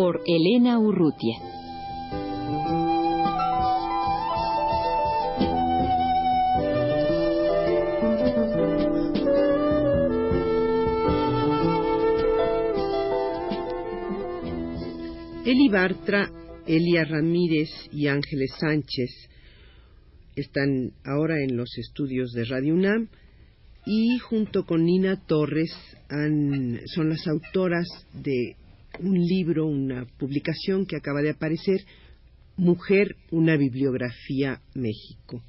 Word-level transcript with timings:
Por 0.00 0.20
Elena 0.24 0.78
Urrutia. 0.78 1.38
Eli 15.44 15.68
Bartra, 15.68 16.30
Elia 16.64 17.04
Ramírez 17.04 17.68
y 17.90 18.06
Ángeles 18.06 18.52
Sánchez 18.60 19.10
están 20.36 20.92
ahora 21.04 21.42
en 21.42 21.56
los 21.56 21.76
estudios 21.76 22.30
de 22.34 22.44
Radio 22.44 22.74
UNAM 22.74 23.08
y 23.84 24.16
junto 24.20 24.64
con 24.64 24.84
Nina 24.84 25.20
Torres 25.26 25.76
son 26.08 27.08
las 27.08 27.26
autoras 27.26 27.88
de 28.12 28.54
un 29.00 29.18
libro, 29.18 29.66
una 29.66 30.06
publicación 30.18 30.86
que 30.86 30.96
acaba 30.96 31.22
de 31.22 31.30
aparecer, 31.30 31.84
Mujer, 32.56 33.14
una 33.30 33.56
bibliografía 33.56 34.60
México, 34.74 35.40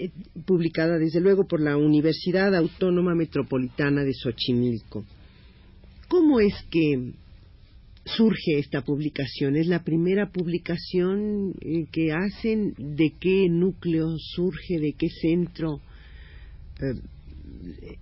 eh, 0.00 0.10
publicada 0.44 0.98
desde 0.98 1.20
luego 1.20 1.46
por 1.46 1.60
la 1.60 1.76
Universidad 1.76 2.52
Autónoma 2.56 3.14
Metropolitana 3.14 4.02
de 4.02 4.12
Xochimilco. 4.12 5.04
¿Cómo 6.08 6.40
es 6.40 6.54
que 6.68 7.12
surge 8.04 8.58
esta 8.58 8.82
publicación? 8.82 9.54
¿Es 9.54 9.68
la 9.68 9.84
primera 9.84 10.32
publicación 10.32 11.54
eh, 11.60 11.86
que 11.92 12.12
hacen? 12.12 12.74
¿De 12.76 13.12
qué 13.20 13.48
núcleo 13.48 14.16
surge? 14.18 14.80
¿De 14.80 14.94
qué 14.94 15.08
centro? 15.08 15.80
Eh, 16.80 17.00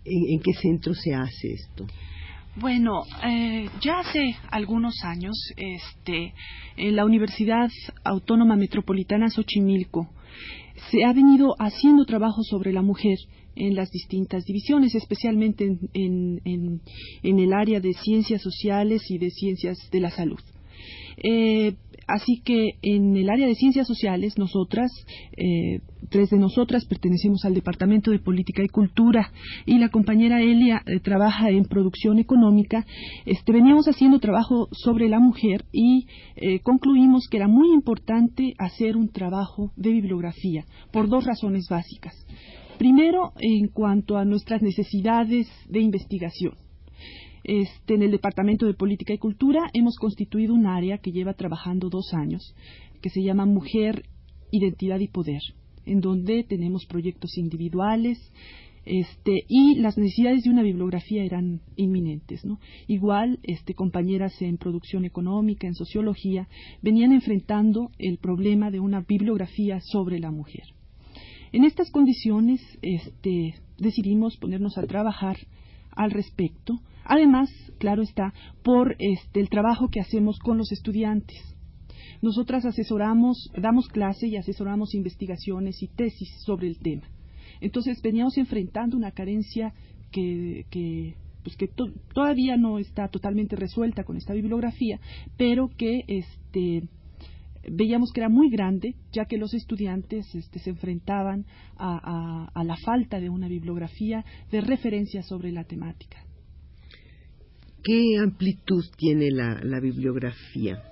en, 0.06 0.32
en, 0.32 0.40
qué 0.40 0.54
centro 0.54 0.94
se 0.94 1.12
hace 1.12 1.52
esto? 1.52 1.86
Bueno, 2.56 3.04
eh, 3.24 3.68
ya 3.80 4.00
hace 4.00 4.36
algunos 4.50 5.04
años, 5.04 5.36
este, 5.56 6.34
en 6.76 6.96
la 6.96 7.04
Universidad 7.04 7.70
Autónoma 8.04 8.56
Metropolitana 8.56 9.30
Xochimilco 9.30 10.08
se 10.90 11.04
ha 11.04 11.12
venido 11.12 11.54
haciendo 11.58 12.04
trabajo 12.04 12.42
sobre 12.42 12.72
la 12.72 12.82
mujer 12.82 13.18
en 13.56 13.74
las 13.74 13.90
distintas 13.90 14.44
divisiones, 14.44 14.94
especialmente 14.94 15.78
en, 15.92 16.80
el 17.22 17.52
área 17.52 17.80
de 17.80 17.92
ciencias 17.92 18.42
sociales 18.42 19.02
y 19.10 19.18
de 19.18 19.30
ciencias 19.30 19.78
de 19.90 20.00
la 20.00 20.10
salud. 20.10 20.40
Eh, 21.22 21.74
así 22.06 22.40
que 22.44 22.76
en 22.82 23.16
el 23.16 23.30
área 23.30 23.46
de 23.46 23.54
ciencias 23.54 23.86
sociales, 23.86 24.38
nosotras, 24.38 24.90
eh, 25.36 25.80
tres 26.08 26.30
de 26.30 26.38
nosotras 26.38 26.84
pertenecemos 26.86 27.44
al 27.44 27.54
Departamento 27.54 28.10
de 28.10 28.18
Política 28.18 28.62
y 28.62 28.68
Cultura 28.68 29.30
y 29.66 29.78
la 29.78 29.88
compañera 29.90 30.42
Elia 30.42 30.82
eh, 30.86 31.00
trabaja 31.00 31.50
en 31.50 31.64
producción 31.64 32.18
económica. 32.18 32.84
Este, 33.26 33.52
veníamos 33.52 33.86
haciendo 33.86 34.18
trabajo 34.18 34.68
sobre 34.72 35.08
la 35.08 35.20
mujer 35.20 35.64
y 35.72 36.06
eh, 36.36 36.60
concluimos 36.60 37.28
que 37.30 37.36
era 37.36 37.48
muy 37.48 37.72
importante 37.72 38.54
hacer 38.58 38.96
un 38.96 39.08
trabajo 39.10 39.72
de 39.76 39.90
bibliografía 39.90 40.64
por 40.92 41.08
dos 41.08 41.24
razones 41.24 41.66
básicas. 41.70 42.14
Primero, 42.78 43.32
en 43.38 43.68
cuanto 43.68 44.16
a 44.16 44.24
nuestras 44.24 44.62
necesidades 44.62 45.46
de 45.68 45.80
investigación. 45.80 46.54
Este, 47.44 47.94
en 47.94 48.02
el 48.02 48.10
Departamento 48.10 48.66
de 48.66 48.74
Política 48.74 49.14
y 49.14 49.18
Cultura 49.18 49.70
hemos 49.72 49.96
constituido 49.96 50.54
un 50.54 50.66
área 50.66 50.98
que 50.98 51.12
lleva 51.12 51.34
trabajando 51.34 51.88
dos 51.88 52.12
años, 52.12 52.54
que 53.00 53.10
se 53.10 53.22
llama 53.22 53.46
Mujer, 53.46 54.04
Identidad 54.50 55.00
y 55.00 55.08
Poder, 55.08 55.40
en 55.86 56.00
donde 56.00 56.44
tenemos 56.44 56.84
proyectos 56.86 57.38
individuales 57.38 58.18
este, 58.84 59.44
y 59.46 59.76
las 59.76 59.98
necesidades 59.98 60.42
de 60.42 60.50
una 60.50 60.62
bibliografía 60.62 61.22
eran 61.22 61.60
inminentes. 61.76 62.42
Igual, 62.88 63.38
este, 63.42 63.74
compañeras 63.74 64.40
en 64.40 64.56
producción 64.56 65.04
económica, 65.04 65.66
en 65.66 65.74
sociología, 65.74 66.48
venían 66.82 67.12
enfrentando 67.12 67.90
el 67.98 68.18
problema 68.18 68.70
de 68.70 68.80
una 68.80 69.02
bibliografía 69.02 69.80
sobre 69.80 70.18
la 70.18 70.30
mujer. 70.30 70.64
En 71.52 71.64
estas 71.64 71.90
condiciones 71.90 72.60
este, 72.80 73.54
decidimos 73.78 74.36
ponernos 74.36 74.78
a 74.78 74.86
trabajar 74.86 75.36
al 76.02 76.10
respecto 76.10 76.80
Además, 77.10 77.50
claro 77.78 78.02
está, 78.02 78.32
por 78.62 78.94
este, 79.00 79.40
el 79.40 79.48
trabajo 79.48 79.88
que 79.88 79.98
hacemos 79.98 80.38
con 80.38 80.58
los 80.58 80.70
estudiantes. 80.70 81.38
Nosotras 82.22 82.64
asesoramos, 82.64 83.50
damos 83.60 83.88
clase 83.88 84.28
y 84.28 84.36
asesoramos 84.36 84.94
investigaciones 84.94 85.82
y 85.82 85.88
tesis 85.88 86.28
sobre 86.44 86.68
el 86.68 86.78
tema. 86.78 87.08
Entonces 87.60 88.00
veníamos 88.00 88.38
enfrentando 88.38 88.96
una 88.96 89.10
carencia 89.10 89.74
que, 90.12 91.16
pues 91.42 91.56
que 91.56 91.66
to 91.66 91.86
todavía 92.14 92.56
no 92.56 92.78
está 92.78 93.08
totalmente 93.08 93.56
resuelta 93.56 94.04
con 94.04 94.16
esta 94.16 94.32
bibliografía, 94.32 95.00
pero 95.36 95.68
que 95.76 96.04
este, 96.06 96.84
veíamos 97.68 98.10
que 98.12 98.20
era 98.20 98.28
muy 98.28 98.50
grande, 98.50 98.94
ya 99.12 99.24
que 99.24 99.38
los 99.38 99.54
estudiantes 99.54 100.34
este, 100.34 100.58
se 100.58 100.70
enfrentaban 100.70 101.44
a, 101.76 101.98
a, 102.02 102.60
a 102.60 102.64
la 102.64 102.76
falta 102.76 103.20
de 103.20 103.28
una 103.28 103.48
bibliografía 103.48 104.24
de 104.50 104.60
referencia 104.60 105.22
sobre 105.22 105.52
la 105.52 105.64
temática. 105.64 106.24
¿Qué 107.82 108.18
amplitud 108.18 108.84
tiene 108.96 109.30
la, 109.30 109.60
la 109.62 109.80
bibliografía? 109.80 110.82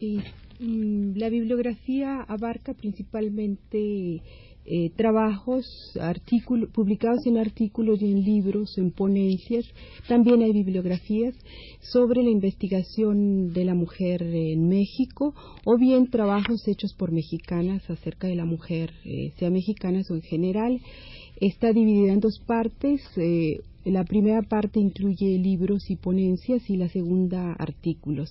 Y, 0.00 0.18
mm, 0.60 1.16
la 1.16 1.28
bibliografía 1.28 2.22
abarca 2.26 2.72
principalmente 2.74 4.22
eh, 4.70 4.90
trabajos 4.96 5.64
publicados 6.74 7.26
en 7.26 7.38
artículos 7.38 8.02
y 8.02 8.12
en 8.12 8.22
libros, 8.22 8.76
en 8.76 8.90
ponencias. 8.90 9.64
También 10.06 10.42
hay 10.42 10.52
bibliografías 10.52 11.34
sobre 11.80 12.22
la 12.22 12.28
investigación 12.28 13.54
de 13.54 13.64
la 13.64 13.74
mujer 13.74 14.22
en 14.22 14.68
México 14.68 15.34
o 15.64 15.78
bien 15.78 16.10
trabajos 16.10 16.68
hechos 16.68 16.92
por 16.92 17.12
mexicanas 17.12 17.88
acerca 17.88 18.26
de 18.26 18.34
la 18.34 18.44
mujer, 18.44 18.92
eh, 19.06 19.32
sea 19.38 19.48
mexicanas 19.48 20.10
o 20.10 20.16
en 20.16 20.22
general. 20.22 20.80
Está 21.40 21.72
dividida 21.72 22.12
en 22.12 22.20
dos 22.20 22.38
partes. 22.46 23.00
Eh, 23.16 23.60
la 23.86 24.04
primera 24.04 24.42
parte 24.42 24.80
incluye 24.80 25.38
libros 25.38 25.88
y 25.88 25.96
ponencias 25.96 26.68
y 26.68 26.76
la 26.76 26.90
segunda 26.90 27.54
artículos. 27.54 28.30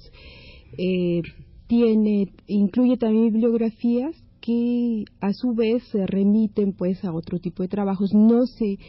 Eh, 0.77 1.21
tiene, 1.67 2.29
incluye 2.47 2.97
también 2.97 3.33
bibliografías 3.33 4.15
que 4.47 5.03
a 5.19 5.33
su 5.33 5.53
vez 5.53 5.83
se 5.91 6.07
remiten 6.07 6.71
pues 6.71 7.03
a 7.03 7.13
otro 7.13 7.37
tipo 7.39 7.63
de 7.63 7.67
trabajos. 7.67 8.13
No 8.13 8.45
se 8.47 8.79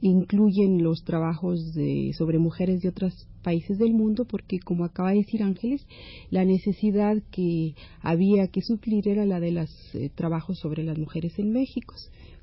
incluyen 0.00 0.82
los 0.82 1.04
trabajos 1.04 1.72
de, 1.72 2.12
sobre 2.18 2.40
mujeres 2.40 2.82
de 2.82 2.88
otros 2.88 3.28
países 3.44 3.78
del 3.78 3.94
mundo 3.94 4.24
porque 4.24 4.58
como 4.58 4.84
acaba 4.84 5.10
de 5.10 5.18
decir 5.18 5.44
Ángeles 5.44 5.86
la 6.30 6.44
necesidad 6.44 7.22
que 7.30 7.76
había 8.00 8.48
que 8.48 8.62
suplir 8.62 9.06
era 9.06 9.24
la 9.24 9.38
de 9.38 9.52
los 9.52 9.70
eh, 9.94 10.10
trabajos 10.12 10.58
sobre 10.58 10.82
las 10.82 10.98
mujeres 10.98 11.38
en 11.38 11.52
México 11.52 11.94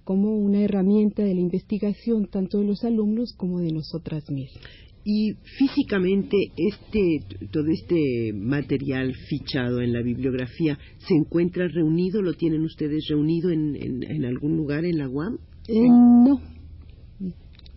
como 0.06 0.38
una 0.38 0.62
herramienta 0.62 1.24
de 1.24 1.36
la 1.36 1.42
investigación 1.42 2.28
tanto 2.28 2.60
de 2.60 2.66
los 2.66 2.86
alumnos 2.86 3.34
como 3.34 3.60
de 3.60 3.74
nosotras 3.74 4.32
mismas. 4.32 4.64
Y 5.04 5.34
físicamente 5.58 6.38
este 6.56 7.48
todo 7.52 7.66
este 7.72 8.34
material 8.34 9.16
fichado 9.16 9.82
en 9.82 9.94
la 9.94 10.02
bibliografía 10.02 10.78
se 11.08 11.16
encuentra 11.16 11.68
reunido, 11.68 12.22
lo 12.22 12.34
tienen 12.34 12.62
ustedes 12.62 13.08
reunido 13.10 13.50
en, 13.50 13.76
en, 13.76 14.04
en 14.04 14.26
algún 14.26 14.56
lugar 14.56 14.86
en 14.86 15.00
la 15.00 15.10
UAM? 15.10 15.40
Eh, 15.68 15.88
no. 15.88 16.42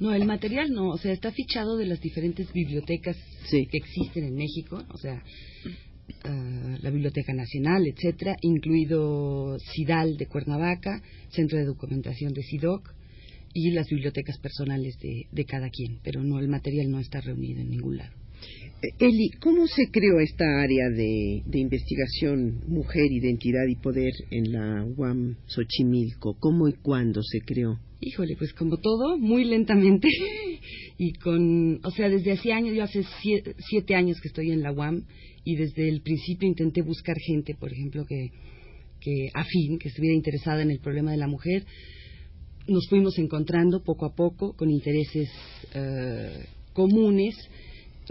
No, 0.00 0.12
el 0.12 0.26
material 0.26 0.72
no, 0.72 0.88
o 0.88 0.98
sea, 0.98 1.12
está 1.12 1.30
fichado 1.30 1.76
de 1.76 1.86
las 1.86 2.00
diferentes 2.00 2.52
bibliotecas 2.52 3.16
sí. 3.46 3.66
que 3.66 3.78
existen 3.78 4.24
en 4.24 4.34
México, 4.34 4.82
o 4.92 4.98
sea, 4.98 5.22
uh, 6.24 6.82
la 6.82 6.90
Biblioteca 6.90 7.32
Nacional, 7.32 7.86
etcétera, 7.86 8.34
incluido 8.42 9.56
CIDAL 9.60 10.16
de 10.16 10.26
Cuernavaca, 10.26 11.00
Centro 11.28 11.58
de 11.58 11.64
Documentación 11.64 12.32
de 12.32 12.42
CIDOC 12.42 12.92
y 13.54 13.70
las 13.70 13.88
bibliotecas 13.88 14.38
personales 14.38 14.98
de, 14.98 15.28
de 15.30 15.44
cada 15.44 15.70
quien, 15.70 16.00
pero 16.02 16.22
no 16.22 16.40
el 16.40 16.48
material 16.48 16.90
no 16.90 16.98
está 16.98 17.20
reunido 17.20 17.60
en 17.60 17.70
ningún 17.70 17.96
lado. 17.96 18.12
Eh, 18.82 18.88
Eli, 18.98 19.30
¿cómo 19.40 19.66
se 19.66 19.90
creó 19.90 20.20
esta 20.20 20.44
área 20.60 20.90
de, 20.90 21.42
de, 21.46 21.58
investigación 21.58 22.60
Mujer, 22.66 23.06
Identidad 23.10 23.66
y 23.68 23.76
Poder 23.76 24.12
en 24.30 24.52
la 24.52 24.84
UAM 24.84 25.36
Xochimilco? 25.46 26.36
¿Cómo 26.38 26.68
y 26.68 26.74
cuándo 26.74 27.22
se 27.22 27.40
creó? 27.40 27.78
Híjole, 28.00 28.34
pues 28.36 28.52
como 28.52 28.76
todo, 28.76 29.16
muy 29.16 29.44
lentamente 29.44 30.08
y 30.98 31.12
con, 31.14 31.80
o 31.84 31.90
sea, 31.90 32.08
desde 32.08 32.32
hace 32.32 32.52
años, 32.52 32.74
yo 32.74 32.82
hace 32.82 33.02
siete, 33.70 33.94
años 33.94 34.20
que 34.20 34.28
estoy 34.28 34.50
en 34.50 34.62
la 34.62 34.72
UAM 34.72 35.06
y 35.44 35.56
desde 35.56 35.88
el 35.88 36.02
principio 36.02 36.48
intenté 36.48 36.82
buscar 36.82 37.16
gente, 37.18 37.54
por 37.54 37.72
ejemplo, 37.72 38.04
que, 38.06 38.30
que 39.00 39.28
afín, 39.32 39.78
que 39.78 39.88
estuviera 39.88 40.14
interesada 40.14 40.62
en 40.62 40.70
el 40.70 40.80
problema 40.80 41.12
de 41.12 41.18
la 41.18 41.28
mujer. 41.28 41.64
Nos 42.66 42.88
fuimos 42.88 43.18
encontrando 43.18 43.82
poco 43.82 44.06
a 44.06 44.14
poco 44.14 44.54
con 44.54 44.70
intereses 44.70 45.28
eh, 45.74 46.46
comunes 46.72 47.36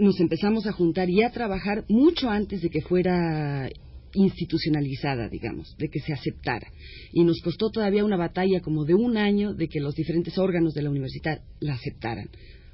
nos 0.00 0.18
empezamos 0.18 0.66
a 0.66 0.72
juntar 0.72 1.08
y 1.08 1.22
a 1.22 1.30
trabajar 1.30 1.84
mucho 1.88 2.28
antes 2.28 2.60
de 2.62 2.70
que 2.70 2.80
fuera 2.80 3.70
institucionalizada, 4.12 5.28
digamos, 5.28 5.76
de 5.76 5.88
que 5.88 6.00
se 6.00 6.12
aceptara. 6.12 6.66
Y 7.12 7.24
nos 7.24 7.40
costó 7.42 7.70
todavía 7.70 8.04
una 8.04 8.16
batalla 8.16 8.60
como 8.60 8.84
de 8.84 8.94
un 8.94 9.16
año 9.16 9.54
de 9.54 9.68
que 9.68 9.80
los 9.80 9.94
diferentes 9.94 10.38
órganos 10.38 10.74
de 10.74 10.82
la 10.82 10.90
universidad 10.90 11.42
la 11.60 11.74
aceptaran, 11.74 12.28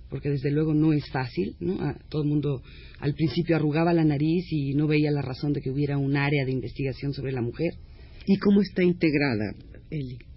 porque 0.09 0.31
desde 0.31 0.51
luego 0.51 0.75
no 0.75 0.93
es 0.93 1.09
fácil, 1.11 1.57
¿no? 1.61 1.95
todo 2.09 2.23
el 2.23 2.29
mundo 2.29 2.63
al 2.99 3.15
principio 3.15 3.57
arrugaba 3.57 3.93
la 3.93 4.05
nariz 4.05 4.45
y 4.51 4.75
no 4.75 4.87
veía 4.87 5.11
la 5.11 5.23
razón 5.23 5.53
de 5.53 5.61
que 5.61 5.71
hubiera 5.71 5.99
un 5.99 6.17
área 6.17 6.45
de 6.45 6.53
investigación 6.53 7.13
sobre 7.13 7.33
la 7.33 7.43
mujer. 7.43 7.73
¿Y 8.27 8.37
cómo 8.37 8.61
está 8.61 8.83
integrada, 8.83 9.55
Eli? 9.91 10.30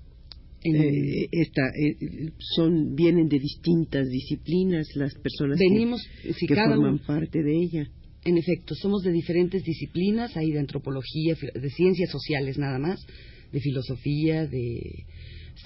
Eh, 0.65 1.27
esta, 1.31 1.61
eh, 1.75 2.31
son 2.55 2.95
vienen 2.95 3.27
de 3.27 3.37
distintas 3.37 4.07
disciplinas 4.07 4.87
las 4.95 5.13
personas 5.15 5.59
que, 5.59 6.55
forman 6.55 6.99
parte 6.99 7.43
de 7.43 7.53
ella. 7.53 7.89
En 8.23 8.37
efecto, 8.37 8.73
somos 8.75 9.03
de 9.03 9.11
diferentes 9.11 9.63
disciplinas, 9.63 10.37
hay 10.37 10.51
de 10.51 10.59
antropología, 10.59 11.35
de 11.53 11.69
ciencias 11.69 12.09
sociales 12.09 12.57
nada 12.57 12.79
más, 12.79 13.05
de 13.51 13.59
filosofía, 13.59 14.47
de 14.47 15.05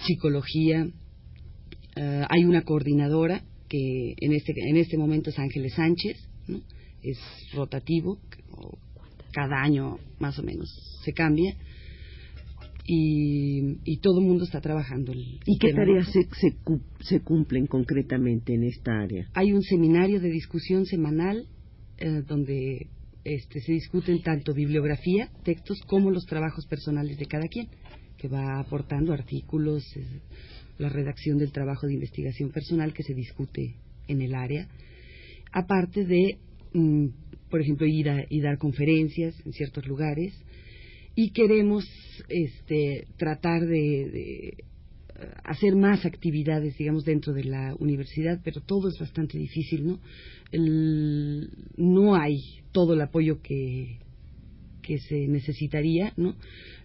psicología. 0.05 0.87
Eh, 1.95 2.23
hay 2.27 2.45
una 2.45 2.63
coordinadora 2.63 3.43
que 3.69 4.15
en 4.19 4.33
este, 4.33 4.53
en 4.67 4.77
este 4.77 4.97
momento 4.97 5.29
es 5.29 5.37
Ángeles 5.37 5.73
Sánchez, 5.75 6.17
es 7.03 7.19
rotativo, 7.53 8.19
cada 9.31 9.61
año 9.61 9.99
más 10.17 10.39
o 10.39 10.43
menos 10.43 10.67
se 11.03 11.13
cambia 11.13 11.55
y, 12.89 13.97
todo 13.97 14.19
el 14.21 14.25
mundo 14.25 14.45
está 14.45 14.61
trabajando. 14.61 15.11
¿Y 15.13 15.57
qué 15.59 15.73
tareas 15.73 16.09
se, 16.09 16.27
se, 17.01 17.19
cumplen 17.19 17.67
concretamente 17.67 18.53
en 18.53 18.63
esta 18.63 19.01
área? 19.01 19.27
Hay 19.33 19.51
un 19.51 19.61
seminario 19.61 20.21
de 20.21 20.29
discusión 20.29 20.85
semanal 20.85 21.47
eh, 21.97 22.21
donde 22.25 22.87
este, 23.25 23.59
se 23.59 23.73
discuten 23.73 24.21
tanto 24.21 24.53
bibliografía, 24.53 25.29
textos, 25.43 25.81
como 25.85 26.11
los 26.11 26.25
trabajos 26.25 26.65
personales 26.65 27.17
de 27.17 27.25
cada 27.25 27.47
quien, 27.49 27.67
que 28.17 28.29
va 28.29 28.59
aportando 28.59 29.11
artículos, 29.11 29.83
eh, 29.97 30.05
la 30.77 30.87
redacción 30.87 31.37
del 31.37 31.51
trabajo 31.51 31.87
de 31.87 31.93
investigación 31.95 32.51
personal 32.51 32.93
que 32.93 33.03
se 33.03 33.13
discute 33.13 33.75
en 34.07 34.21
el 34.21 34.33
área, 34.33 34.69
aparte 35.51 36.05
de, 36.05 36.37
mm, 36.73 37.07
por 37.49 37.61
ejemplo, 37.61 37.85
ir 37.85 38.09
a 38.09 38.25
y 38.29 38.39
dar 38.39 38.57
conferencias 38.57 39.35
en 39.45 39.51
ciertos 39.51 39.85
lugares, 39.87 40.33
y 41.17 41.31
queremos 41.31 41.83
este, 42.29 43.07
tratar 43.17 43.65
de, 43.65 44.01
eh, 44.03 44.57
hacer 45.43 45.75
más 45.75 46.05
actividades, 46.05 46.77
digamos, 46.77 47.05
dentro 47.05 47.33
de 47.33 47.43
la 47.43 47.75
universidad, 47.79 48.39
pero 48.43 48.61
todo 48.61 48.87
es 48.87 48.99
bastante 48.99 49.35
difícil, 49.35 49.87
¿no? 49.87 49.99
no 51.75 52.15
hay 52.15 52.37
todo 52.71 52.93
el 52.93 53.01
apoyo 53.01 53.41
que, 53.41 53.97
que 54.83 54.99
se 54.99 55.27
necesitaría, 55.27 56.13
¿no? 56.15 56.35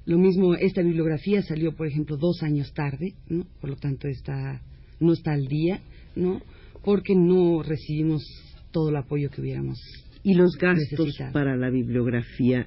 Lo 0.07 0.19
mismo, 0.19 0.55
esta 0.55 0.81
bibliografía 0.81 1.43
salió, 1.43 1.77
por 1.77 1.87
ejemplo, 1.87 2.17
dos 2.17 2.43
años 2.43 2.73
tarde, 2.73 3.15
¿no? 3.29 3.47
Por 3.61 3.69
lo 3.69 3.77
tanto, 3.77 4.09
está, 4.09 4.63
no 4.99 5.13
está 5.13 5.35
al 5.35 5.47
día, 5.47 5.83
¿no? 6.17 6.41
Porque 6.83 7.15
no 7.15 7.63
recibimos 7.63 8.25
todo 8.73 8.89
el 8.89 8.97
apoyo 8.97 9.31
que 9.31 9.43
hubiéramos 9.43 9.79
y 10.23 10.35
los 10.35 10.57
gastos 10.57 11.19
para 11.33 11.57
la 11.57 11.71
bibliografía 11.71 12.67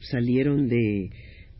salieron 0.00 0.68
de, 0.68 1.10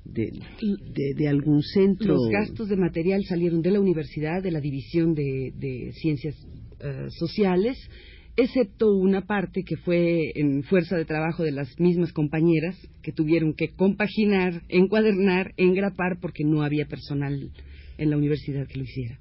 de, 0.05 1.29
algún 1.29 1.63
centro. 1.63 2.15
Los 2.15 2.29
gastos 2.31 2.69
de 2.69 2.77
material 2.77 3.25
salieron 3.25 3.63
de 3.63 3.71
la 3.71 3.81
universidad, 3.81 4.43
de 4.43 4.51
la 4.51 4.61
división 4.61 5.15
de, 5.15 5.93
ciencias 5.95 6.35
eh, 6.81 7.07
sociales, 7.11 7.79
excepto 8.37 8.95
una 8.95 9.27
parte 9.27 9.63
que 9.65 9.77
fue 9.77 10.33
en 10.35 10.63
fuerza 10.63 10.97
de 10.97 11.05
trabajo 11.05 11.43
de 11.43 11.53
las 11.53 11.79
mismas 11.79 12.13
compañeras 12.13 12.77
que 13.03 13.13
tuvieron 13.13 13.55
que 13.55 13.71
compaginar, 13.71 14.63
encuadernar, 14.69 15.53
engrapar 15.57 16.19
porque 16.21 16.45
no 16.45 16.63
había 16.63 16.87
personal 16.87 17.51
en 17.99 18.11
la 18.11 18.17
universidad 18.17 18.67
que 18.67 18.79
lo 18.79 18.85
hiciera. 18.85 19.19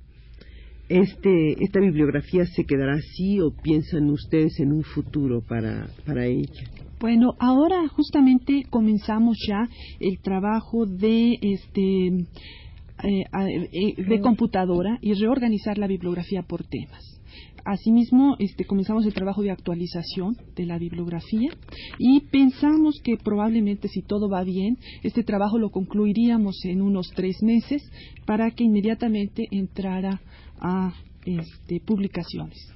Este, 0.90 1.64
¿Esta 1.64 1.80
bibliografía 1.80 2.46
se 2.48 2.66
quedará 2.66 2.96
así 2.96 3.40
o 3.40 3.52
piensan 3.52 4.10
ustedes 4.10 4.60
en 4.60 4.74
un 4.74 4.84
futuro 4.84 5.42
para, 5.42 5.88
para 6.04 6.26
ella? 6.26 6.64
Bueno, 7.00 7.36
ahora 7.40 7.88
justamente 7.88 8.64
comenzamos 8.70 9.38
ya 9.48 9.70
el 10.00 10.20
trabajo 10.20 10.88
de 10.88 11.38
este 11.42 12.08
eh, 13.04 13.24
eh, 13.72 14.04
de 14.04 14.20
computadora 14.20 14.98
y 15.02 15.14
reorganizar 15.14 15.78
la 15.78 15.88
bibliografía 15.88 16.42
por 16.42 16.66
temas. 16.66 17.20
Asimismo, 17.66 18.36
este, 18.40 18.66
comenzamos 18.66 19.06
el 19.06 19.14
trabajo 19.14 19.44
de 19.44 19.52
actualización 19.52 20.36
de 20.56 20.66
la 20.66 20.78
bibliografía 20.78 21.52
y 21.98 22.22
pensamos 22.32 23.00
que 23.04 23.16
probablemente, 23.16 23.88
si 23.88 24.02
todo 24.02 24.30
va 24.30 24.44
bien, 24.44 24.78
este 25.04 25.24
trabajo 25.24 25.60
lo 25.60 25.70
concluiríamos 25.70 26.66
en 26.66 26.82
unos 26.82 27.12
tres 27.16 27.44
meses 27.44 27.84
para 28.26 28.52
que 28.52 28.64
inmediatamente 28.64 29.48
entrara 29.52 30.22
a 30.60 30.94
este, 31.26 31.80
publicaciones 31.80 32.74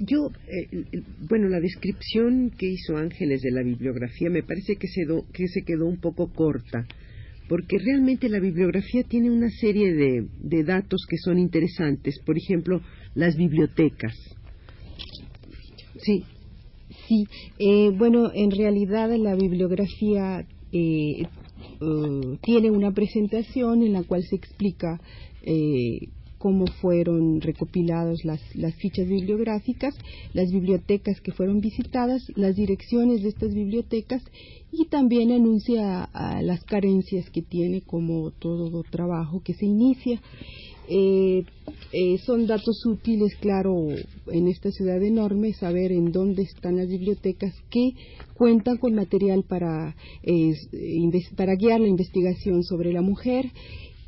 yo, 0.00 0.30
eh, 0.48 0.84
bueno, 1.28 1.48
la 1.48 1.60
descripción 1.60 2.50
que 2.56 2.66
hizo 2.66 2.96
Ángeles 2.96 3.42
de 3.42 3.50
la 3.50 3.62
bibliografía 3.62 4.30
me 4.30 4.42
parece 4.42 4.76
que 4.76 4.88
se, 4.88 5.02
que 5.32 5.46
se 5.48 5.62
quedó 5.62 5.86
un 5.86 6.00
poco 6.00 6.32
corta, 6.32 6.86
porque 7.48 7.78
realmente 7.78 8.28
la 8.30 8.40
bibliografía 8.40 9.02
tiene 9.02 9.30
una 9.30 9.50
serie 9.50 9.92
de, 9.92 10.26
de 10.42 10.64
datos 10.64 11.04
que 11.08 11.18
son 11.18 11.38
interesantes. 11.38 12.18
Por 12.24 12.38
ejemplo, 12.38 12.80
las 13.14 13.36
bibliotecas. 13.36 14.14
Sí, 15.98 16.24
sí. 17.06 17.26
Eh, 17.58 17.90
bueno, 17.90 18.30
en 18.32 18.50
realidad 18.52 19.10
la 19.18 19.34
bibliografía 19.34 20.46
eh, 20.72 21.26
tiene 22.42 22.70
una 22.70 22.92
presentación 22.92 23.82
en 23.82 23.94
la 23.94 24.02
cual 24.02 24.22
se 24.24 24.36
explica 24.36 25.00
cómo 26.40 26.64
fueron 26.80 27.42
recopiladas 27.42 28.24
las, 28.24 28.40
fichas 28.76 29.06
bibliográficas, 29.06 29.94
las 30.32 30.50
bibliotecas 30.50 31.20
que 31.20 31.32
fueron 31.32 31.60
visitadas, 31.60 32.22
las 32.34 32.56
direcciones 32.56 33.22
de 33.22 33.28
estas 33.28 33.52
bibliotecas 33.52 34.22
y 34.72 34.86
también 34.86 35.32
anuncia 35.32 36.08
las 36.40 36.64
carencias 36.64 37.28
que 37.28 37.42
tiene 37.42 37.82
como 37.82 38.30
todo 38.30 38.82
trabajo 38.84 39.42
que 39.44 39.52
se 39.52 39.66
inicia. 39.66 40.22
Eh, 40.90 41.44
eh, 41.92 42.18
son 42.26 42.46
datos 42.46 42.84
útiles, 42.84 43.34
claro, 43.40 43.88
en 44.26 44.48
esta 44.48 44.70
ciudad 44.72 45.02
enorme, 45.02 45.52
saber 45.54 45.92
en 45.92 46.10
dónde 46.10 46.42
están 46.42 46.76
las 46.76 46.88
bibliotecas 46.88 47.54
que 47.70 47.92
cuentan 48.34 48.76
con 48.76 48.94
material 48.94 49.44
para, 49.44 49.94
guiar 50.24 51.80
la 51.80 51.88
investigación 51.88 52.64
sobre 52.64 52.92
la 52.92 53.02
mujer 53.02 53.46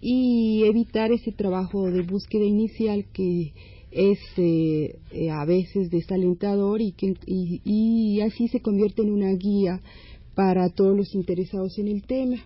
y 0.01 0.65
evitar 0.65 1.13
ese 1.13 1.31
trabajo 1.31 1.89
de 1.89 2.03
búsqueda 2.03 2.45
inicial 2.45 3.07
que 3.13 3.53
es 3.93 4.19
eh, 4.39 4.97
eh, 5.13 5.31
a 5.31 5.45
veces 5.45 5.91
desalentador 5.91 6.81
y, 6.81 6.93
que, 6.93 7.15
y, 7.27 8.21
así 8.23 8.49
se 8.49 8.61
convierte 8.61 9.03
en 9.03 9.11
una 9.11 9.33
guía 9.35 9.81
para 10.35 10.71
todos 10.71 10.97
los 10.97 11.15
interesados 11.15 11.79
en 11.79 11.89
el 11.89 12.03
tema. 12.03 12.37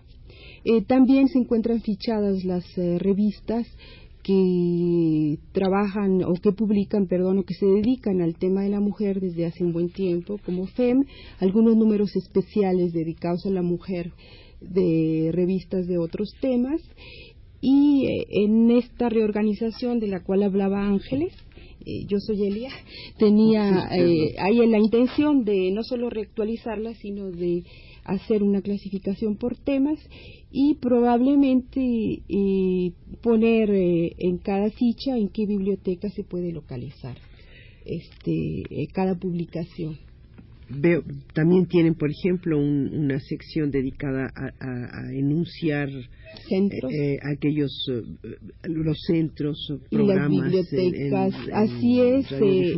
Eh, 0.65 0.81
también 0.81 1.29
se 1.29 1.39
encuentran 1.39 1.81
fichadas 1.81 2.43
las 2.43 2.65
revistas 2.75 3.65
que 4.27 5.39
trabajan 5.53 6.21
o 6.25 6.33
que 6.33 6.51
publican, 6.51 7.07
perdón, 7.07 7.39
o 7.39 7.43
que 7.43 7.53
se 7.53 7.65
dedican 7.65 8.21
al 8.21 8.35
tema 8.35 8.61
de 8.61 8.69
la 8.69 8.81
mujer 8.81 9.21
desde 9.21 9.45
hace 9.45 9.63
un 9.63 9.71
buen 9.71 9.89
tiempo, 9.89 10.37
como 10.45 10.67
FEM, 10.67 11.05
algunos 11.39 11.77
números 11.77 12.13
especiales 12.13 12.91
dedicados 12.91 13.45
a 13.45 13.51
la 13.51 13.61
mujer 13.61 14.11
de 14.59 15.29
revistas 15.31 15.87
de 15.87 15.97
otros 15.97 16.33
temas. 16.41 16.81
Y 17.61 18.05
eh, 18.05 18.27
en 18.43 18.69
esta 18.71 19.07
reorganización 19.07 19.99
de 19.99 20.07
la 20.07 20.21
cual 20.21 20.43
hablaba 20.43 20.85
Ángeles, 20.85 21.33
eh, 21.85 22.05
yo 22.05 22.17
soy 22.19 22.45
Elia, 22.45 22.71
tenía 23.17 23.87
eh, 23.95 24.35
ahí 24.39 24.57
la 24.67 24.77
intención 24.77 25.45
de 25.45 25.71
no 25.71 25.83
solo 25.83 26.09
reactualizarla, 26.09 26.95
sino 26.95 27.31
de 27.31 27.63
hacer 28.07 28.41
una 28.41 28.61
clasificación 28.61 29.35
por 29.35 29.55
temas 29.55 29.99
y 30.51 30.75
probablemente 30.75 32.23
poner 33.21 33.69
en 34.17 34.37
cada 34.39 34.71
ficha 34.71 35.17
en 35.17 35.29
qué 35.29 35.45
biblioteca 35.45 36.09
se 36.09 36.23
puede 36.23 36.51
localizar 36.51 37.17
este, 37.85 38.87
cada 38.93 39.15
publicación. 39.15 39.97
Veo, 40.69 41.03
también 41.33 41.65
tienen, 41.67 41.95
por 41.95 42.09
ejemplo, 42.09 42.57
una 42.59 43.19
sección 43.19 43.71
dedicada 43.71 44.31
a, 44.35 45.13
enunciar 45.13 45.89
centros. 46.47 46.91
Eh, 46.91 47.17
aquellos 47.33 47.71
eh, 47.89 48.01
los 48.63 48.97
centros, 49.07 49.73
programas, 49.89 50.31
y 50.31 50.37
las 50.37 50.69
bibliotecas, 50.71 51.33
así 51.53 52.01
es. 52.01 52.31
Eh, 52.31 52.75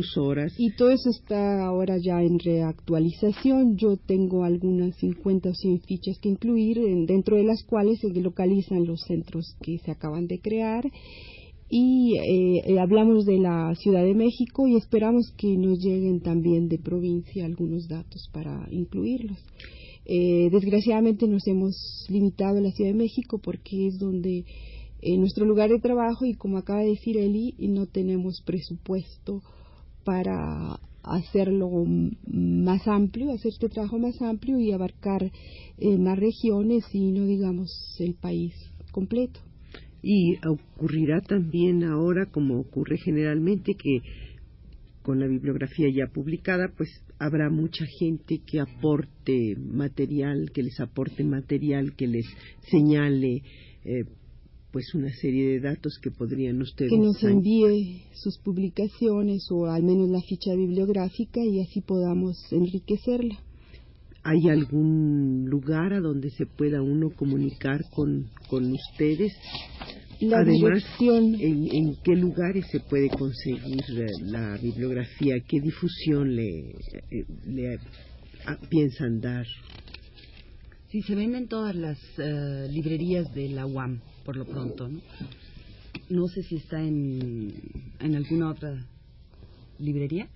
y 0.58 0.70
todo 0.72 0.90
eso 0.90 1.10
está 1.10 1.64
ahora 1.64 1.96
ya 2.02 2.22
en 2.22 2.38
reactualización. 2.38 3.76
Yo 3.76 3.96
tengo 3.96 4.44
algunas 4.44 4.96
50 4.96 5.48
o 5.48 5.54
100 5.54 5.80
fichas 5.82 6.18
que 6.20 6.28
incluir, 6.28 6.78
dentro 7.06 7.36
de 7.36 7.44
las 7.44 7.62
cuales 7.64 7.98
se 8.00 8.08
localizan 8.20 8.86
los 8.86 9.00
centros 9.06 9.56
que 9.62 9.78
se 9.78 9.90
acaban 9.90 10.26
de 10.26 10.40
crear 10.40 10.84
y 11.72 12.16
eh, 12.18 12.62
eh, 12.66 12.80
hablamos 12.80 13.24
de 13.24 13.38
la 13.38 13.72
Ciudad 13.76 14.02
de 14.02 14.14
México 14.14 14.66
y 14.66 14.76
esperamos 14.76 15.32
que 15.36 15.56
nos 15.56 15.78
lleguen 15.78 16.20
también 16.20 16.68
de 16.68 16.78
provincia 16.78 17.46
algunos 17.46 17.86
datos 17.86 18.28
para 18.32 18.66
incluirlos. 18.72 19.38
Eh, 20.04 20.50
desgraciadamente 20.50 21.28
nos 21.28 21.46
hemos 21.46 22.06
limitado 22.08 22.58
a 22.58 22.60
la 22.60 22.72
Ciudad 22.72 22.90
de 22.90 22.98
México 22.98 23.38
porque 23.38 23.86
es 23.86 23.98
donde 24.00 24.44
nuestro 25.16 25.46
lugar 25.46 25.70
de 25.70 25.78
trabajo 25.78 26.26
y 26.26 26.34
como 26.34 26.58
acaba 26.58 26.80
de 26.80 26.90
decir 26.90 27.16
Eli, 27.16 27.54
no 27.60 27.86
tenemos 27.86 28.42
presupuesto 28.44 29.40
para 30.04 30.80
hacerlo 31.02 31.70
más 32.26 32.86
amplio, 32.86 33.30
hacer 33.30 33.52
este 33.52 33.68
trabajo 33.68 33.98
más 33.98 34.20
amplio 34.20 34.58
y 34.58 34.72
abarcar 34.72 35.30
más 35.98 36.18
regiones 36.18 36.84
y 36.92 37.12
no 37.12 37.24
digamos 37.24 37.70
el 38.00 38.14
país 38.14 38.52
completo. 38.92 39.40
Y 40.02 40.36
ocurrirá 40.46 41.20
también 41.20 41.84
ahora, 41.84 42.26
como 42.26 42.58
ocurre 42.58 42.96
generalmente, 42.98 43.74
que 43.74 44.00
con 45.02 45.18
la 45.18 45.26
bibliografía 45.26 45.88
ya 45.92 46.12
publicada, 46.12 46.72
pues 46.76 46.88
habrá 47.18 47.50
mucha 47.50 47.84
gente 47.98 48.40
que 48.46 48.60
aporte 48.60 49.56
material, 49.56 50.50
que 50.52 50.62
les 50.62 50.78
aporte 50.80 51.24
material, 51.24 51.94
que 51.96 52.06
les 52.06 52.26
señale 52.70 53.42
eh, 53.84 54.04
pues 54.72 54.94
una 54.94 55.10
serie 55.10 55.48
de 55.48 55.60
datos 55.60 55.98
que 56.00 56.10
podrían 56.10 56.60
ustedes 56.60 56.90
que 56.90 56.98
nos 56.98 57.22
envíe 57.24 58.04
sus 58.14 58.38
publicaciones 58.38 59.46
o 59.50 59.66
al 59.66 59.82
menos 59.82 60.08
la 60.10 60.20
ficha 60.20 60.54
bibliográfica 60.54 61.40
y 61.44 61.60
así 61.60 61.80
podamos 61.80 62.36
enriquecerla. 62.52 63.42
¿Hay 64.22 64.48
algún 64.50 65.46
lugar 65.48 65.92
a 65.92 66.00
donde 66.00 66.30
se 66.30 66.46
pueda 66.46 66.82
uno 66.82 67.10
comunicar 67.10 67.80
con, 67.90 68.30
con 68.48 68.70
ustedes? 68.70 69.32
Además, 70.22 70.84
¿en, 71.00 71.96
qué 72.04 72.14
lugares 72.14 72.66
se 72.70 72.80
puede 72.80 73.08
conseguir 73.08 73.82
eh, 73.96 74.06
la 74.22 74.58
bibliografía? 74.58 75.40
¿Qué 75.48 75.60
difusión 75.60 76.36
le, 76.36 76.70
eh, 76.70 77.24
le 77.46 77.78
piensan 78.68 79.20
dar? 79.20 79.46
Sí, 80.90 81.00
se 81.02 81.14
venden 81.14 81.48
todas 81.48 81.74
las 81.74 81.98
eh, 82.18 82.68
librerías 82.70 83.32
de 83.32 83.48
la 83.48 83.64
UAM, 83.64 84.00
por 84.24 84.36
lo 84.36 84.44
pronto. 84.44 84.88
¿no? 84.88 85.00
no 86.10 86.26
sé 86.26 86.42
si 86.42 86.56
está 86.56 86.82
en, 86.82 87.54
en 88.00 88.14
alguna 88.16 88.50
otra 88.50 88.84
librería. 89.78 90.28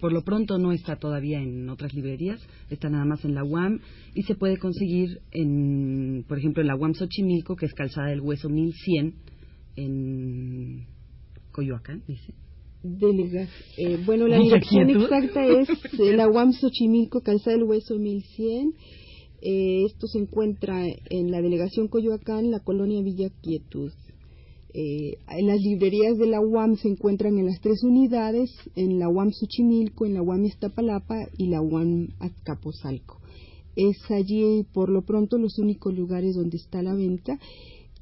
Por 0.00 0.12
lo 0.12 0.22
pronto 0.22 0.58
no 0.58 0.72
está 0.72 0.96
todavía 0.96 1.40
en 1.40 1.68
otras 1.68 1.94
librerías, 1.94 2.40
está 2.70 2.90
nada 2.90 3.04
más 3.04 3.24
en 3.24 3.34
la 3.34 3.44
UAM 3.44 3.80
y 4.14 4.22
se 4.22 4.34
puede 4.34 4.58
conseguir, 4.58 5.20
en, 5.30 6.24
por 6.28 6.38
ejemplo, 6.38 6.62
en 6.62 6.68
la 6.68 6.76
UAM 6.76 6.94
Xochimilco, 6.94 7.56
que 7.56 7.66
es 7.66 7.74
Calzada 7.74 8.08
del 8.08 8.20
Hueso 8.20 8.48
1100, 8.48 9.14
en 9.76 10.86
Coyoacán, 11.52 12.02
dice. 12.06 12.34
Eh, 13.78 13.98
bueno, 14.04 14.28
la 14.28 14.38
dirección 14.38 14.90
exacta 14.90 15.46
es 15.46 15.68
la 15.98 16.28
UAM 16.28 16.52
Xochimilco, 16.52 17.22
Calzada 17.22 17.56
del 17.56 17.64
Hueso 17.64 17.98
1100. 17.98 18.74
Eh, 19.40 19.84
esto 19.86 20.06
se 20.06 20.18
encuentra 20.18 20.86
en 20.86 21.30
la 21.30 21.40
delegación 21.40 21.88
Coyoacán, 21.88 22.50
la 22.50 22.60
colonia 22.60 23.02
Villa 23.02 23.30
Quietud. 23.42 23.92
Eh, 24.76 25.18
las 25.42 25.60
librerías 25.60 26.18
de 26.18 26.26
la 26.26 26.40
UAM 26.40 26.76
se 26.76 26.88
encuentran 26.88 27.38
en 27.38 27.46
las 27.46 27.60
tres 27.60 27.84
unidades, 27.84 28.50
en 28.74 28.98
la 28.98 29.08
UAM 29.08 29.30
Xochimilco, 29.30 30.04
en 30.04 30.14
la 30.14 30.22
UAM 30.22 30.44
Iztapalapa 30.44 31.28
y 31.38 31.46
la 31.46 31.62
UAM 31.62 32.08
Azcapotzalco. 32.18 33.20
Es 33.76 33.96
allí, 34.10 34.66
por 34.72 34.88
lo 34.88 35.02
pronto, 35.02 35.38
los 35.38 35.58
únicos 35.58 35.94
lugares 35.94 36.34
donde 36.34 36.56
está 36.56 36.82
la 36.82 36.94
venta 36.94 37.38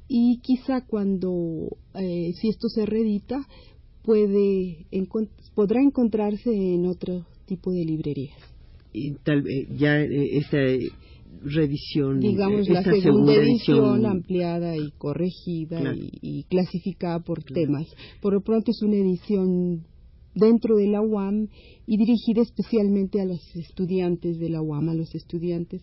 y 0.07 0.39
quizá 0.41 0.81
cuando, 0.81 1.77
eh, 1.93 2.33
si 2.41 2.49
esto 2.49 2.67
se 2.69 2.87
reedita, 2.87 3.47
puede, 4.03 4.87
podrá 5.53 5.79
encontrarse 5.79 6.49
en 6.51 6.87
otro 6.87 7.25
tipo 7.45 7.71
de 7.71 7.85
librerías. 7.85 8.37
Y 8.91 9.13
tal, 9.23 9.43
ya 9.77 10.01
eh, 10.01 10.37
esta 10.37 10.57
revisión, 11.41 12.19
digamos 12.19 12.67
la 12.69 12.83
segunda, 12.83 13.33
edición, 13.33 14.05
ampliada 14.05 14.75
y 14.77 14.91
corregida 14.97 15.81
y, 16.21 16.43
clasificada 16.43 17.19
por 17.19 17.43
temas. 17.43 17.87
Por 18.21 18.33
lo 18.33 18.41
pronto 18.41 18.71
es 18.71 18.81
una 18.81 18.95
edición 18.95 19.85
dentro 20.35 20.75
de 20.75 20.87
la 20.87 21.01
UAM 21.01 21.47
y 21.85 21.97
dirigida 21.97 22.41
especialmente 22.41 23.21
a 23.21 23.25
los 23.25 23.55
estudiantes 23.55 24.39
de 24.39 24.49
la 24.49 24.61
UAM, 24.61 24.89
a 24.89 24.93
los 24.93 25.13
estudiantes 25.15 25.81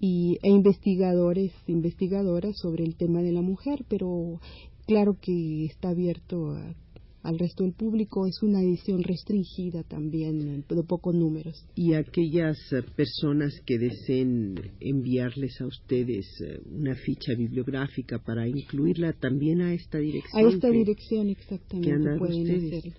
y, 0.00 0.38
e 0.42 0.50
investigadores, 0.50 1.52
investigadoras 1.66 2.56
sobre 2.56 2.84
el 2.84 2.96
tema 2.96 3.22
de 3.22 3.32
la 3.32 3.42
mujer, 3.42 3.84
pero 3.88 4.40
claro 4.86 5.16
que 5.20 5.66
está 5.66 5.90
abierto 5.90 6.52
a 6.52 6.74
al 7.22 7.38
resto 7.38 7.64
del 7.64 7.72
público. 7.72 8.26
Es 8.26 8.42
una 8.42 8.62
edición 8.62 9.02
restringida 9.02 9.82
también, 9.82 10.64
de 10.68 10.82
pocos 10.84 11.14
números. 11.14 11.64
¿Y 11.74 11.94
aquellas 11.94 12.56
eh, 12.72 12.82
personas 12.96 13.60
que 13.66 13.78
deseen 13.78 14.54
enviarles 14.80 15.60
a 15.60 15.66
ustedes 15.66 16.26
eh, 16.40 16.60
una 16.70 16.94
ficha 16.94 17.34
bibliográfica 17.34 18.18
para 18.18 18.48
incluirla 18.48 19.12
también 19.12 19.60
a 19.60 19.74
esta 19.74 19.98
dirección? 19.98 20.46
A 20.46 20.48
esta 20.48 20.70
dirección, 20.70 21.28
exactamente, 21.28 22.18
pueden 22.18 22.50
hacerlo. 22.50 22.92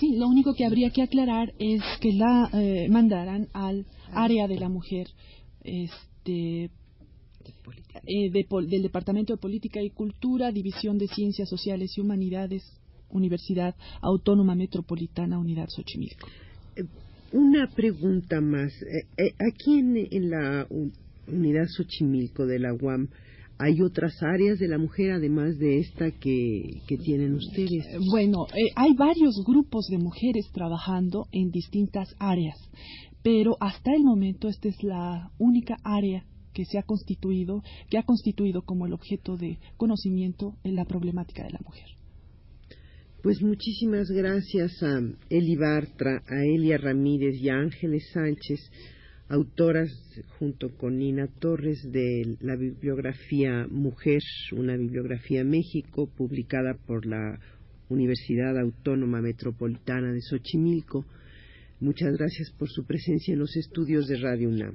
Sí, 0.00 0.16
lo 0.16 0.26
único 0.26 0.54
que 0.54 0.64
habría 0.64 0.90
que 0.90 1.02
aclarar 1.02 1.52
es 1.58 1.82
que 2.00 2.12
la 2.14 2.48
eh, 2.54 2.88
mandaran 2.88 3.48
al 3.52 3.84
área 4.10 4.48
de 4.48 4.58
la 4.58 4.70
mujer 4.70 5.08
este, 5.64 6.70
del 8.02 8.82
Departamento 8.82 9.34
de 9.34 9.38
Política 9.38 9.82
y 9.82 9.90
Cultura, 9.90 10.50
División 10.50 10.98
de 10.98 11.08
Ciencias 11.08 11.48
Sociales 11.48 11.92
y 11.96 12.00
Humanidades, 12.00 12.62
Universidad 13.12 13.74
Autónoma 14.00 14.54
Metropolitana 14.54 15.38
Unidad 15.38 15.68
Xochimilco. 15.68 16.26
Eh, 16.76 16.84
una 17.32 17.68
pregunta 17.68 18.40
más. 18.40 18.72
Eh, 18.82 19.06
eh, 19.16 19.34
aquí 19.38 19.78
en, 19.78 20.30
la 20.30 20.66
Unidad 21.26 21.66
Xochimilco 21.68 22.46
de 22.46 22.58
la 22.58 22.74
UAM, 22.74 23.08
¿Hay 23.58 23.80
otras 23.80 24.20
áreas 24.22 24.58
de 24.58 24.66
la 24.66 24.76
mujer 24.76 25.12
además 25.12 25.56
de 25.56 25.78
esta 25.78 26.10
que, 26.10 26.80
que 26.88 26.96
tienen 26.96 27.34
ustedes? 27.34 27.86
Bueno, 28.10 28.46
hay 28.74 28.94
varios 28.94 29.36
grupos 29.46 29.86
de 29.88 29.98
mujeres 29.98 30.50
trabajando 30.52 31.28
en 31.30 31.52
distintas 31.52 32.08
áreas, 32.18 32.56
pero 33.22 33.56
hasta 33.60 33.94
el 33.94 34.02
momento 34.02 34.48
esta 34.48 34.68
es 34.68 34.82
la 34.82 35.30
única 35.38 35.76
área 35.84 36.24
que 36.52 36.64
se 36.64 36.78
ha 36.78 36.82
constituido, 36.82 37.62
que 37.88 37.98
ha 37.98 38.02
constituido 38.02 38.62
como 38.62 38.86
el 38.86 38.92
objeto 38.92 39.36
de 39.36 39.58
conocimiento 39.76 40.54
en 40.64 40.76
la 40.76 40.84
problemática 40.84 41.44
de 41.44 41.50
la 41.50 41.60
mujer. 41.64 41.86
Pues 43.22 43.40
muchísimas 43.40 44.10
gracias 44.10 44.82
a 44.82 45.00
Eli 45.30 45.54
Bartra, 45.54 46.24
a 46.26 46.44
Elia 46.44 46.76
Ramírez 46.76 47.36
y 47.40 47.50
a 47.50 47.54
Ángeles 47.54 48.10
Sánchez, 48.12 48.58
autoras 49.28 49.92
junto 50.40 50.76
con 50.76 50.98
Nina 50.98 51.28
Torres 51.38 51.78
de 51.92 52.36
la 52.40 52.56
bibliografía 52.56 53.68
Mujer, 53.70 54.22
una 54.50 54.76
bibliografía 54.76 55.44
México, 55.44 56.10
publicada 56.16 56.74
por 56.74 57.06
la 57.06 57.38
Universidad 57.88 58.58
Autónoma 58.58 59.20
Metropolitana 59.20 60.12
de 60.12 60.20
Xochimilco. 60.20 61.06
Muchas 61.78 62.16
gracias 62.16 62.50
por 62.58 62.70
su 62.70 62.84
presencia 62.84 63.34
en 63.34 63.38
los 63.38 63.56
estudios 63.56 64.08
de 64.08 64.16
Radio 64.16 64.48
UNAM. 64.48 64.74